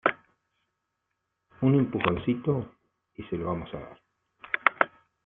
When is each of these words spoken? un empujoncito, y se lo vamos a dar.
un 1.61 1.75
empujoncito, 1.75 2.73
y 3.13 3.21
se 3.25 3.37
lo 3.37 3.45
vamos 3.45 3.71
a 3.71 3.77
dar. 3.79 4.01